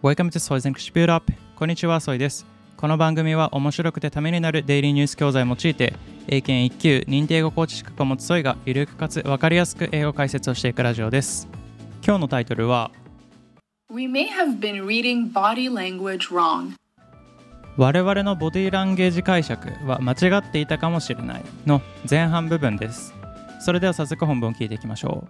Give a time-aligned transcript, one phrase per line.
[0.00, 2.46] Welcome to Soy's English Build Up こんにちは、ソイです。
[2.76, 5.92] この番組は面白くてためになるデイリーニュース教材を用いて、
[6.28, 11.48] 英検1級認定英語コーチ資格を持つソイがゆるくかつわかりやすく英語解説をしていくラジオです。
[12.06, 12.92] 今日のタイトルは、
[13.92, 16.76] We may have been reading body language wrong.
[17.76, 23.12] 我々のボディーランゲージ解釈は間違っていたかもしれないの前半部分です。
[23.58, 25.28] それでは早速本文を聞いていきましょう。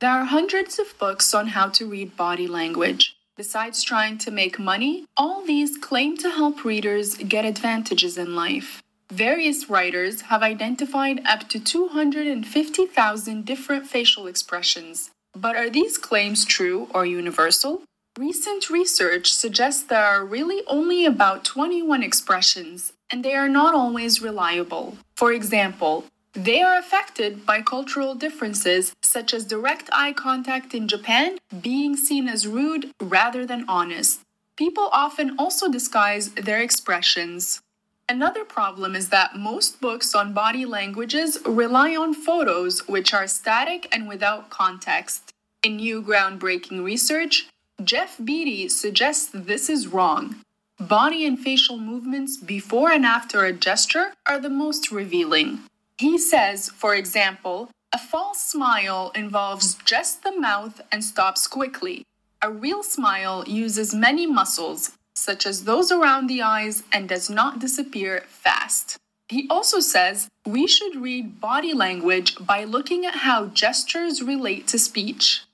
[0.00, 3.21] There are hundreds of books on how to read body language.
[3.34, 8.82] Besides trying to make money, all these claim to help readers get advantages in life.
[9.10, 15.10] Various writers have identified up to 250,000 different facial expressions.
[15.34, 17.84] But are these claims true or universal?
[18.18, 24.20] Recent research suggests there are really only about 21 expressions, and they are not always
[24.20, 24.98] reliable.
[25.16, 31.38] For example, they are affected by cultural differences, such as direct eye contact in Japan
[31.60, 34.20] being seen as rude rather than honest.
[34.56, 37.60] People often also disguise their expressions.
[38.08, 43.88] Another problem is that most books on body languages rely on photos which are static
[43.92, 45.32] and without context.
[45.62, 47.48] In new groundbreaking research,
[47.82, 50.36] Jeff Beatty suggests this is wrong.
[50.78, 55.60] Body and facial movements before and after a gesture are the most revealing.
[56.02, 62.02] He says, for example, a false smile involves just the mouth and stops quickly.
[62.42, 67.60] A real smile uses many muscles, such as those around the eyes, and does not
[67.60, 68.96] disappear fast.
[69.28, 74.80] He also says we should read body language by looking at how gestures relate to
[74.80, 75.44] speech.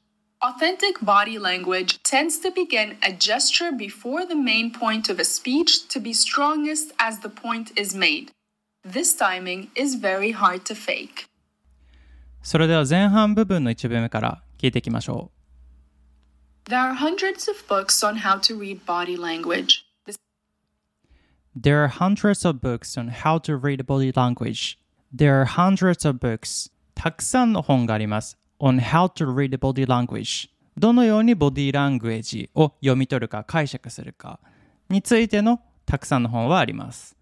[0.41, 5.87] Authentic body language tends to begin a gesture before the main point of a speech
[5.89, 8.31] to be strongest as the point is made.
[8.86, 11.28] This timing is very hard to fake.
[12.42, 15.32] それでは前半部分の一部目から聞いていきましょ
[16.66, 19.84] There are hundreds of books on how to read body language.
[20.08, 20.14] う。
[21.60, 24.78] There are hundreds of books on how to read body language.
[25.16, 26.72] There are hundreds of books.
[26.96, 28.38] たくさんの本があります。
[28.60, 30.50] on how to read body language.
[30.78, 34.40] どのようにボディラングエージを読み取るか解釈するか
[34.90, 37.16] についてのたくさんの本はあります。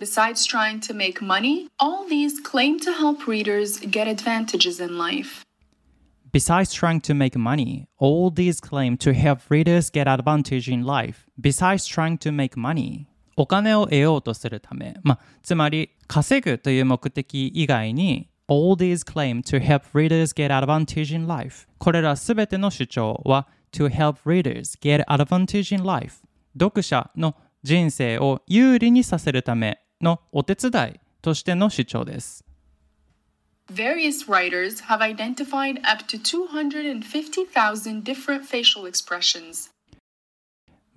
[0.00, 5.42] Besides trying to make money, all these claim to help readers get advantages in life.
[6.32, 11.24] Besides trying to make money, all these claim to help readers get advantage in life.
[11.40, 13.06] Besides trying to make money,
[13.36, 21.66] お金を得ようとするため、まあ、つまり稼ぐという目的以外に All these claim to help readers get advantage in life.
[21.78, 26.20] これらすべての主張は to help readers get advantage in life.
[26.58, 32.43] 読者の人生を有利にさせるため のお手伝いとしての主張です。
[33.71, 39.69] Various writers have identified up to 250,000 different facial expressions.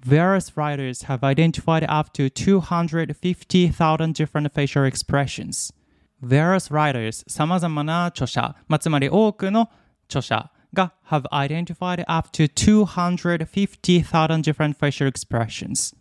[0.04, 5.72] Various writers have identified up to 250,000 different facial expressions.
[6.20, 9.70] Various writers, 様々な著者、まあ、つまり多くの
[10.08, 15.94] 著者が have identified up to 250,000 different facial expressions.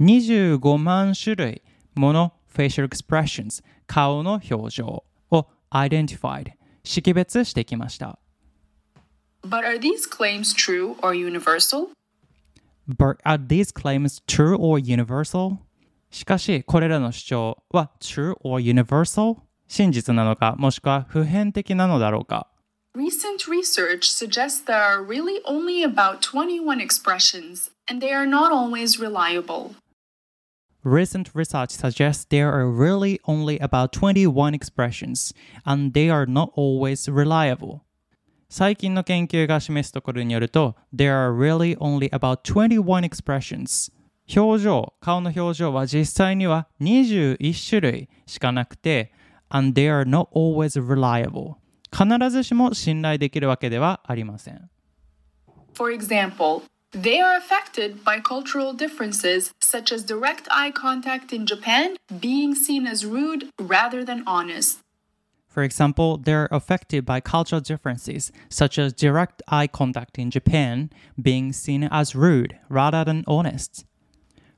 [0.00, 1.62] 25万種類
[1.94, 6.52] もの facial expressions、顔の表情を identified、
[6.84, 8.18] 識別してきました。
[9.46, 11.88] But are these claims true or universal?
[12.88, 15.58] But are these claims true or universal?
[16.10, 19.38] しかし、これらの主張は true or universal?
[19.66, 22.48] 真実なのか、もしくは普遍的なのだろうか
[22.96, 29.00] Recent research suggests there are really only about 21 expressions, and they are not always
[29.00, 29.74] reliable.
[30.84, 35.32] Recent research suggests there are really only about 21 expressions,
[35.64, 37.80] and they are not always reliable.
[38.50, 43.90] 最近の研究が示すところによると、There are really only about 21 expressions.
[44.26, 49.10] 表情、顔の表情は実際には21種類しかなくて、
[49.48, 51.54] and they are not always reliable.
[51.90, 54.68] 必ずしも信頼できるわけではありません。
[55.74, 56.62] For example,
[56.93, 62.87] they are affected by cultural differences, such as direct eye contact in Japan being seen
[62.87, 64.79] as rude rather than honest.
[65.47, 70.89] For example, they're affected by cultural differences, such as direct eye contact in Japan
[71.21, 73.85] being seen as rude rather than honest.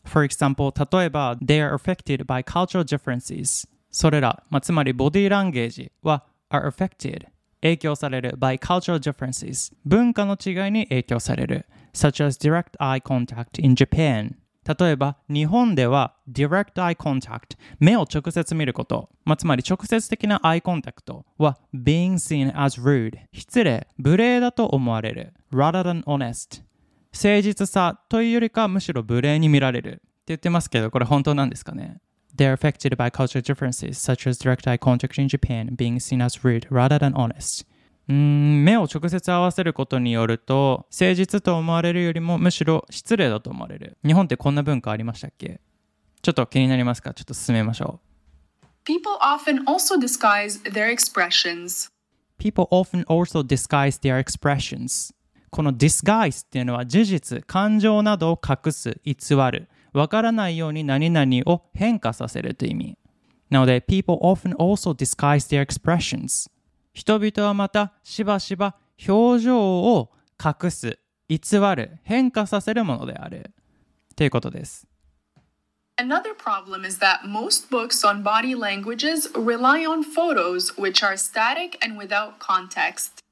[0.03, 3.67] For example, 例えば、they are affected by cultural differences.
[3.91, 7.27] それら、まあ、つまりボディランゲージは are affected
[7.61, 11.65] 影響される by cultural differences 文化の違いに影響される
[11.96, 21.56] such as direct eye contact in Japan 例えば、日本では direct eye contact 目を直接見ること、まあ、つまり直接的な eye contact は
[21.72, 26.62] being seen as rude 失礼、無礼だと思われる rather than honest
[27.12, 31.98] 誠実さというよりかむしろ無礼に見られるって言ってますけど、これ本当なんですかね
[32.36, 36.22] They are affected by cultural differences, such as direct eye contact in Japan being seen
[36.22, 37.64] as rude rather than honest.
[38.08, 45.60] うーん目を直接合わせることによると誠実と思われるよりもむしろ失礼だと思われる日本ってこんな文化ありましたっけ
[46.22, 48.06] ちょっと気になりますかちょっと進めましょう
[48.84, 51.90] People often also disguise their expressions.
[52.38, 55.12] People often also disguise their expressions
[55.50, 59.14] この disguise っていうのは事実感情などを隠す偽
[59.50, 62.98] るわからないように何々を変化させるという意味
[63.48, 66.50] なので people often also disguise their expressions
[66.96, 68.74] 人々はまたしばしば
[69.06, 70.10] 表情を
[70.42, 70.98] 隠す
[71.28, 71.38] 偽
[71.76, 73.50] る変化させるものである
[74.16, 74.86] ということです
[75.98, 81.76] Another problem is that most books on body languages rely on photos which are static
[81.82, 83.22] and without context.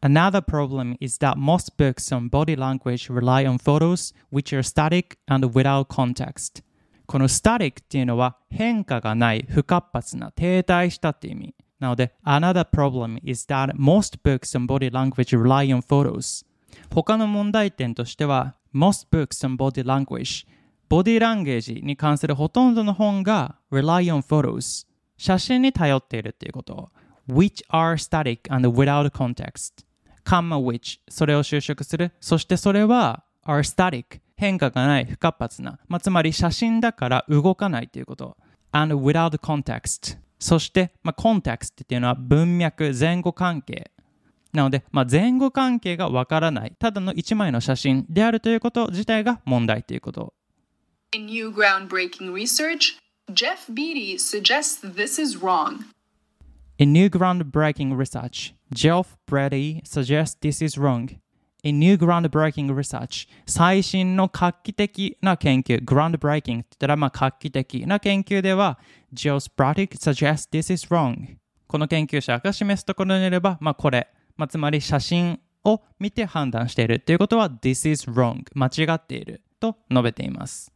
[0.00, 5.16] Another problem is that most books on body language rely on photos which are static
[5.28, 6.62] and without context.
[7.06, 11.54] この static っていうのは変化がない、不活発な、停滞したって意味。
[11.78, 16.44] なので、another problem is that most books on body language rely on photos.
[16.90, 20.46] 他の問題点としては、most books on body language
[20.88, 24.86] ボディランゲージに関するほとんどの本が rely on photos
[25.16, 26.90] 写真に頼っているっていうこと
[27.28, 29.84] which are static and without context
[30.24, 38.36] カンマ which それを修飾するそしてそれは are static 変化がない不活発な、まあ、つまり写真だから動かないということ
[38.72, 43.90] and without context そして、まあ、context っていうのは文脈前後関係
[44.52, 50.34] なので、まあ、前後関係がわからないただの一枚の写真であるということ自体が問題ということ
[51.14, 52.98] In new groundbreaking research,
[53.32, 55.86] Jeff Beatty suggests this is wrong.
[56.76, 61.18] In new groundbreaking research, Geoff Brady suggests this is wrong.
[61.64, 68.78] In new groundbreaking research, 最新の画期的な研究、groundbreaking って言ったらまあ画期的な研究では、
[69.12, 71.36] Geoff Brady suggests this is wrong.
[71.66, 78.44] この研究者が示すところによれば、まあこれ、まあ、つまり写真を見て判断しているということは、this is wrong.
[78.54, 80.72] 間違っていると述べています。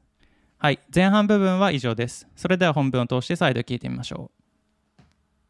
[0.59, 2.27] はい、前半部分は以上です。
[2.35, 4.43] それでは本文を通して再度聞いてみましょう。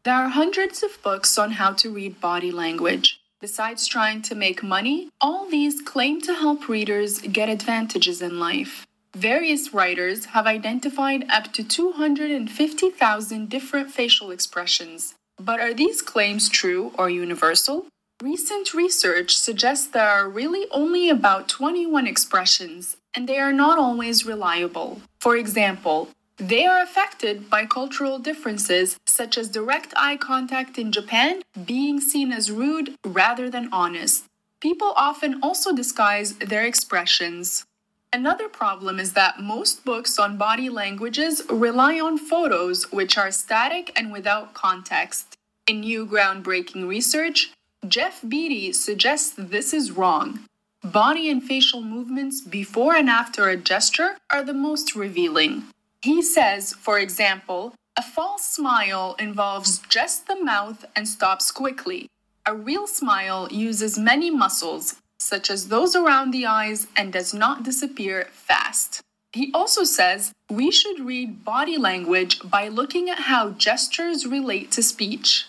[0.03, 3.22] There are hundreds of books on how to read body language.
[3.43, 8.87] Besides trying to make money, all these claim to help readers get advantages in life.
[9.17, 15.15] Various writers have identified up to 250,000 different facial expressions.
[15.37, 17.87] But are these claims true or universal?
[18.21, 24.25] Recent research suggests there are really only about 21 expressions, and they are not always
[24.25, 25.01] reliable.
[25.19, 26.07] For example,
[26.47, 32.33] they are affected by cultural differences, such as direct eye contact in Japan being seen
[32.33, 34.25] as rude rather than honest.
[34.59, 37.65] People often also disguise their expressions.
[38.11, 43.91] Another problem is that most books on body languages rely on photos which are static
[43.95, 45.37] and without context.
[45.67, 47.53] In new groundbreaking research,
[47.87, 50.41] Jeff Beatty suggests this is wrong.
[50.83, 55.63] Body and facial movements before and after a gesture are the most revealing.
[56.03, 62.07] He says, for example, a false smile involves just the mouth and stops quickly.
[62.45, 67.63] A real smile uses many muscles, such as those around the eyes, and does not
[67.63, 68.99] disappear fast.
[69.31, 74.83] He also says we should read body language by looking at how gestures relate to
[74.83, 75.45] speech.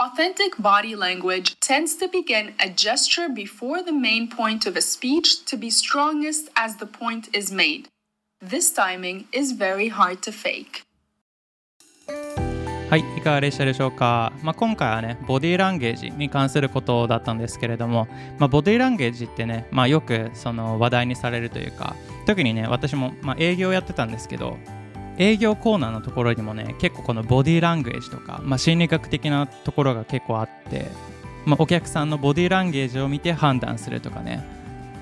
[0.00, 5.44] Authentic body language tends to begin a gesture before the main point of a speech
[5.44, 7.86] to be strongest as the point is made.
[8.42, 10.82] This timing is very hard to fake.
[12.90, 18.08] はい、いかがでしたでしょうか、まあ、今回はね、ボディーランゲージに関することだったんですけれども、
[18.40, 21.94] まあ、ボディーランゲージってね、まあ、よくその話題にされるというか、
[22.26, 24.58] 特にね、私も、まあ、営業やってたんですけど、
[25.18, 30.90] 営業コーナーのところにもね、結構このボディーランゲージとか、まあ、心理学的なところが結構あって、
[31.44, 34.51] まあ、お客さんのボディーランゲージを見て判断するとかね、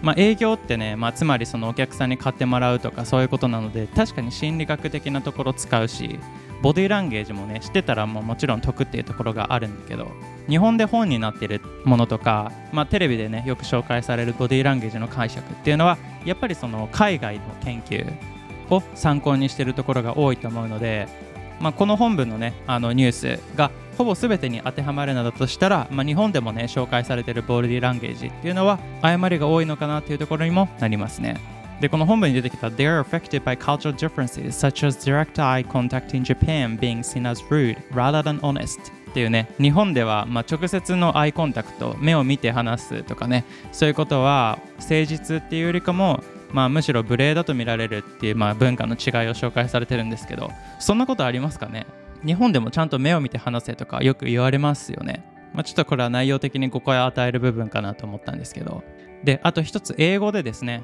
[0.03, 6.19] まあ、営業ってね、まあ、つまりそのお客さんに買ってもらうとかそういうことなので確かに心理学的なところ使うし
[6.63, 10.09] ボディーランゲージもね知ってたらもうもちろん得っていうところがあるんだけど
[10.49, 18.13] 日本で本になってるものとか、まあ、テレビでねよく紹介されるボディーランゲージの解釈っていうのはやっぱりその海外の研究
[18.71, 21.09] を参考にしてるところが多いと思うので、
[21.61, 31.39] まあ、この本文のねあのニュースがほぼ全てに当てはまるのだとしたら、まあ、日本でもね紹介されているボールディランゲージっていうのは誤りが多いのかなっていうところにもなりますね。
[31.83, 37.29] で、この本文に出てきた They are affected by cultural differences such as direct eye contact in Japan being seen
[37.29, 38.81] as rude rather than honest
[39.11, 39.51] っていうね。
[39.61, 43.45] 日本ではま直接のアイコンタクト目を見て話すとかね。
[43.71, 50.51] そういうことは誠実っていうよりかもまあ、むしろ無礼だと見られるっていう、まあ、文化の違いを紹介されてるんですけど。
[50.79, 51.87] そんなことありますかね？
[52.25, 55.25] 日本でもちゃんと目を見て話せとかよく言われますよね、
[55.55, 58.83] まあ、ちょっとこれは内容的に誤解を与える部分かなと思ったんですけど。
[59.25, 60.83] であと一つ英語でですね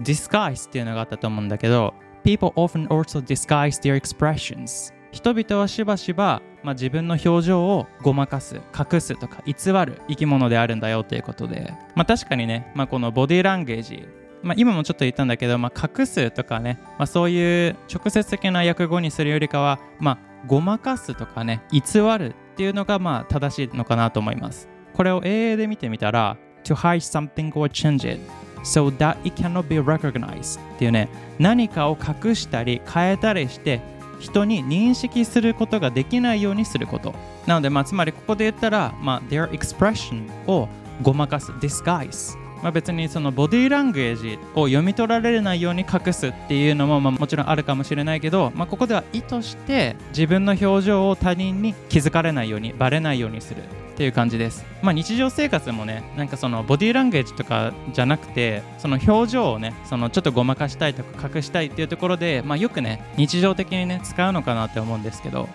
[0.00, 9.52] disguise っていうのがあったと思うんだけど People often also disguise their expressions 人々はしばしば、まあ、自分の表情をごまかす隠すとか偽
[9.86, 14.08] る生き物であるんだよということで、まあ、確かにね、まあ、このボディーランゲージ、
[14.42, 21.80] まあ、今もちょっと言ったんだけど、まあ、隠すとかね、まあ、そういう直接的な訳語にするよりかは、まあ、ごまかすとかね偽
[22.18, 24.68] るっていうのがまあ正しいのかなと思います。
[24.94, 26.96] これを英英で見てみたら to hide
[27.30, 28.20] something or change it
[28.62, 31.08] so that it cannot be recognized っていうね
[31.38, 33.80] 何かを隠したり変えたりして
[34.20, 37.14] 人に認識することができないようにすること。
[37.46, 40.68] なので、まあ、つまりここで言ったら、まあ、their expression を
[41.02, 54.64] ごまかす disguise まあ、別にそのボディーランゲージを読み取られないように隠すっていうのもまあもちろんあるかもしれないけど、まあ、ここでは意図して自分の表情を他人に気づかれないようにバレないようにするっていう感じです。
[54.82, 65.50] まあ日常生活もね、なんかそのボディーランゲージとかじゃなくて、その表情をね、そのちょっとごまかしたいとか隠したいっていうところで、まあよくね、日常的にね、使うのかなって思うんですけど、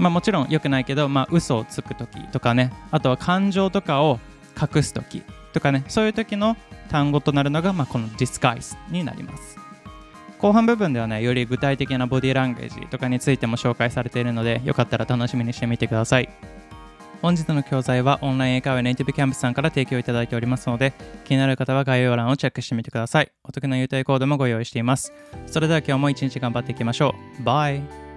[0.00, 4.18] まあもちろん良くないけど、まあ嘘をつく時とかね、あとは感情とかを
[4.60, 6.56] 隠す時とかね、そういう時の
[6.88, 9.58] 単語となるのが、まあ、この disguise になります。
[10.38, 16.28] 後半部分ではね、より具体的なボディランゲージとかについても紹介されているので、よかったら楽しみにしてみてください。
[17.20, 23.30] 本日の教材はオンライン英会話ネイティブキャンプさんから提供いただいておりますので、気になる方は概要欄をチェックしてみてください。
[23.44, 25.12] お得な優待コードもご用意しています。
[25.46, 27.42] それでは今日も一日頑張っていきましょう。
[27.42, 28.09] バイ